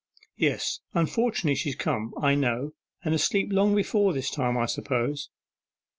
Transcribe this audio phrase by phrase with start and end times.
[0.35, 2.73] 'Yes, unfortunately she's come, I know,
[3.05, 5.29] and asleep long before this time, I suppose.